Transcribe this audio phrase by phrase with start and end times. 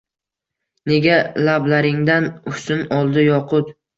[0.91, 1.17] Nega
[1.49, 3.73] lablaringdan husn oldi yoqut